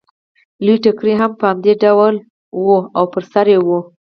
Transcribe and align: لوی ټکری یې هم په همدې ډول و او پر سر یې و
لوی 0.63 0.77
ټکری 0.83 1.11
یې 1.15 1.19
هم 1.21 1.31
په 1.39 1.45
همدې 1.51 1.73
ډول 1.83 2.15
و 2.63 2.67
او 2.97 3.03
پر 3.13 3.23
سر 3.31 3.45
یې 3.53 3.59
و 3.65 3.67